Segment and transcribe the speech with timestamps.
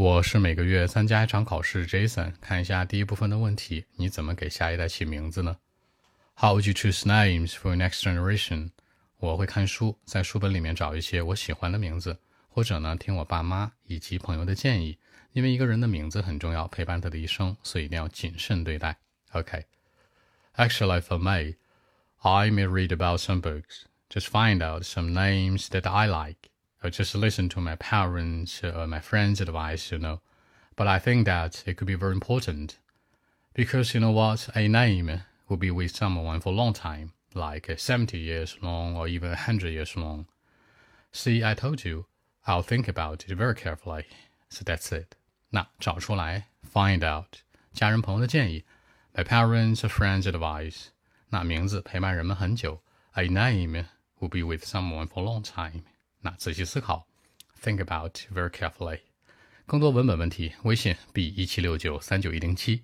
[0.00, 2.32] 我是每个月参加一场考试，Jason。
[2.40, 5.58] 看一下第一部分的问题，你怎么给下一代起名字呢？
[6.36, 8.70] How would you choose names for next generation？
[9.18, 12.18] 我会看书，在书本里面找一些我喜欢的名字，
[12.48, 14.96] 或者呢听我爸妈以及朋友的建议。
[15.32, 18.96] 因为一个人的名字很重要，陪伴他的一生，所以一定要谨慎对待。
[19.32, 21.56] OK。Actually, for me,
[22.22, 26.48] I may read about some books, just find out some names that I like.
[26.83, 30.21] or just listen to my parents or my friends' advice, you know.
[30.75, 32.77] But I think that it could be very important
[33.53, 37.73] because you know what, a name will be with someone for a long time, like
[37.77, 40.27] 70 years long or even 100 years long.
[41.11, 42.05] See, I told you,
[42.45, 44.05] I'll think about it very carefully.
[44.49, 45.15] So that's it.
[45.51, 47.39] 那找出来，find out，
[47.73, 48.65] 家人朋友的建议，
[49.13, 50.87] my parents or friends' advice。
[51.29, 52.81] 那名字陪伴人们很久，
[53.13, 53.85] a name
[54.19, 55.83] will be with someone for a long time。
[56.20, 57.06] 那仔细思考
[57.62, 59.00] ，think about very carefully。
[59.66, 62.82] 更多文本问题，微信 b 一七六九三九一零七。